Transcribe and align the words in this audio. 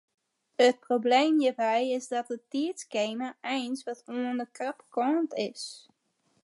It 0.57 0.79
probleem 0.85 1.35
hjirby 1.43 1.79
is 1.97 2.05
dat 2.13 2.27
it 2.35 2.47
tiidskema 2.51 3.29
eins 3.55 3.81
wat 3.85 3.99
oan 4.17 4.35
de 4.41 4.47
krappe 4.55 4.85
kant 4.95 5.31
is. 5.49 5.63